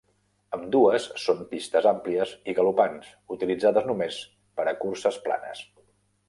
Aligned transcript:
Ambdues 0.55 1.03
són 1.23 1.43
pistes 1.51 1.87
àmplies 1.91 2.31
i 2.53 2.55
galopants, 2.61 3.11
utilitzades 3.37 3.87
només 3.91 4.19
per 4.61 4.67
a 4.73 4.75
curses 4.83 5.21
planes. 5.29 5.63